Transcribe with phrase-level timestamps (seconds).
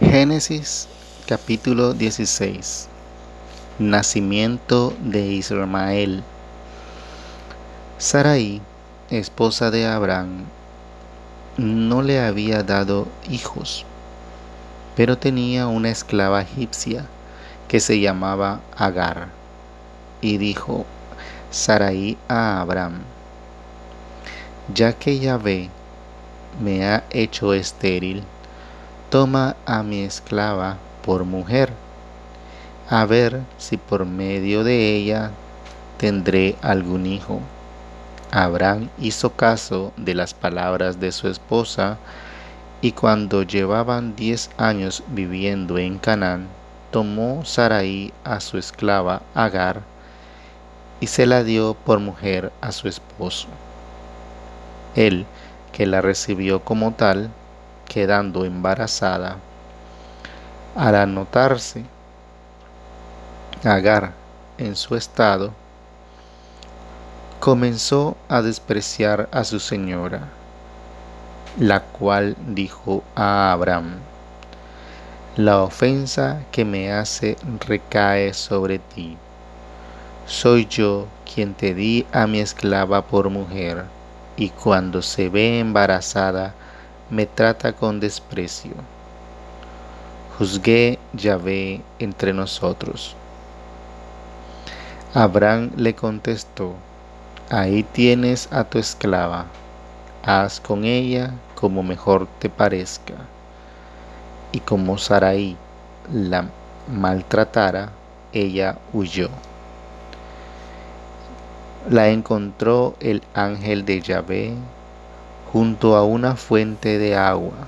[0.00, 0.88] Génesis
[1.26, 2.88] capítulo 16
[3.78, 6.24] Nacimiento de Ismael
[7.98, 8.62] Sarai,
[9.10, 10.46] esposa de Abraham,
[11.58, 13.84] no le había dado hijos,
[14.96, 17.04] pero tenía una esclava egipcia
[17.68, 19.28] que se llamaba Agar.
[20.22, 20.86] Y dijo
[21.50, 23.02] Sarai a Abraham,
[24.74, 25.68] ya que Yahvé
[26.58, 28.24] me ha hecho estéril,
[29.10, 31.72] toma a mi esclava por mujer,
[32.88, 35.32] a ver si por medio de ella
[35.98, 37.40] tendré algún hijo.
[38.30, 41.98] Abraham hizo caso de las palabras de su esposa,
[42.80, 46.46] y cuando llevaban diez años viviendo en Canaán,
[46.92, 49.82] tomó Sarai a su esclava Agar
[51.00, 53.48] y se la dio por mujer a su esposo.
[54.94, 55.26] Él,
[55.72, 57.30] que la recibió como tal,
[57.90, 59.36] quedando embarazada.
[60.76, 61.84] Al anotarse
[63.64, 64.12] Agar
[64.56, 65.52] en su estado,
[67.40, 70.28] comenzó a despreciar a su señora,
[71.58, 73.96] la cual dijo a Abraham,
[75.36, 79.18] la ofensa que me hace recae sobre ti.
[80.24, 83.84] Soy yo quien te di a mi esclava por mujer,
[84.38, 86.54] y cuando se ve embarazada,
[87.10, 88.72] me trata con desprecio.
[90.38, 93.16] Juzgué Yahvé entre nosotros.
[95.12, 96.74] Abraham le contestó,
[97.50, 99.46] ahí tienes a tu esclava,
[100.24, 103.14] haz con ella como mejor te parezca.
[104.52, 105.56] Y como Sarai
[106.12, 106.46] la
[106.88, 107.90] maltratara,
[108.32, 109.28] ella huyó.
[111.88, 114.54] La encontró el ángel de Yahvé
[115.52, 117.66] junto a una fuente de agua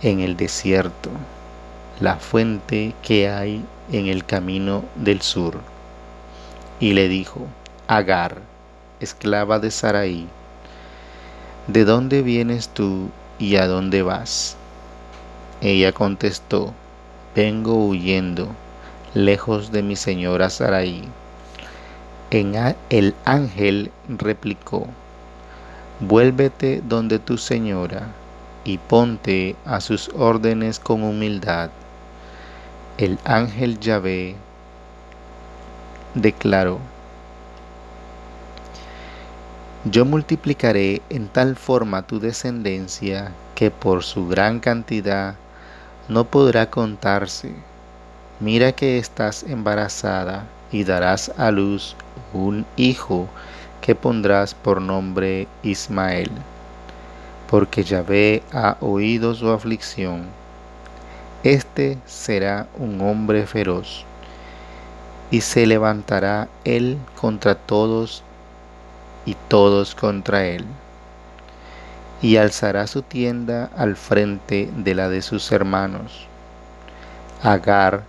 [0.00, 1.10] en el desierto,
[1.98, 5.58] la fuente que hay en el camino del sur.
[6.78, 7.46] Y le dijo,
[7.88, 8.42] Agar,
[9.00, 10.28] esclava de Sarai,
[11.66, 13.08] ¿de dónde vienes tú
[13.40, 14.56] y a dónde vas?
[15.60, 16.72] Ella contestó,
[17.34, 18.48] vengo huyendo,
[19.14, 21.02] lejos de mi señora Sarai.
[22.30, 22.54] En
[22.90, 24.86] el ángel replicó,
[26.00, 28.06] Vuélvete donde tu señora
[28.62, 31.70] y ponte a sus órdenes con humildad.
[32.98, 34.36] El ángel Yahvé
[36.14, 36.78] declaró,
[39.86, 45.34] Yo multiplicaré en tal forma tu descendencia que por su gran cantidad
[46.08, 47.52] no podrá contarse.
[48.38, 51.96] Mira que estás embarazada y darás a luz
[52.32, 53.28] un hijo
[53.80, 56.30] que pondrás por nombre Ismael,
[57.50, 60.26] porque Yahvé ha oído su aflicción.
[61.44, 64.04] Este será un hombre feroz,
[65.30, 68.22] y se levantará él contra todos
[69.24, 70.64] y todos contra él,
[72.20, 76.26] y alzará su tienda al frente de la de sus hermanos.
[77.42, 78.02] Agar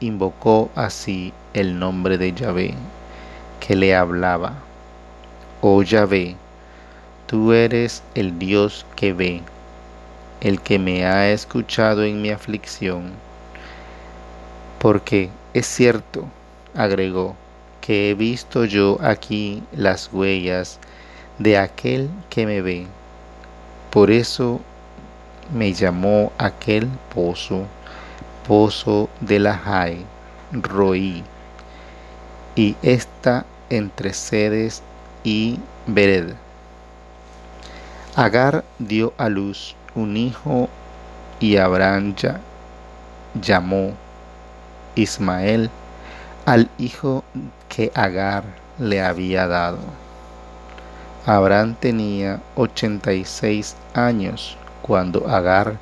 [0.00, 2.74] invocó así el nombre de Yahvé,
[3.60, 4.54] que le hablaba
[5.62, 6.36] Oh Yahvé,
[7.26, 9.42] tú eres el Dios que ve,
[10.40, 13.12] el que me ha escuchado en mi aflicción.
[14.78, 16.24] Porque es cierto,
[16.74, 17.36] agregó,
[17.82, 20.78] que he visto yo aquí las huellas
[21.38, 22.86] de aquel que me ve.
[23.90, 24.62] Por eso
[25.52, 27.66] me llamó aquel pozo,
[28.48, 30.06] pozo de la Jai,
[30.52, 31.22] Roí,
[32.56, 34.82] y esta entre sedes
[35.24, 36.34] y Bered.
[38.16, 40.68] Agar dio a luz un hijo
[41.38, 42.14] y Abraham
[43.40, 43.92] llamó
[44.94, 45.70] Ismael
[46.46, 47.24] al hijo
[47.68, 48.44] que Agar
[48.78, 49.78] le había dado.
[51.26, 55.76] Abraham tenía 86 años cuando Agar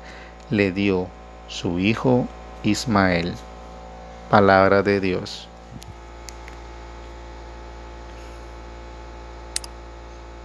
[0.49, 1.07] le dio
[1.47, 2.27] su hijo
[2.63, 3.33] Ismael.
[4.29, 5.47] Palabra de Dios.